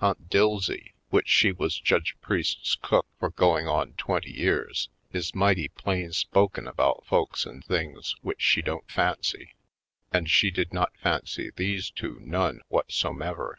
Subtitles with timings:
[0.00, 5.68] Aunt Dilsey, which she was Judge Priest's cook for going on twenty years, is mighty
[5.68, 9.54] plain spoken about folks and things which she don't fancy.
[10.10, 13.58] And she did not fancy these two none whatsomever.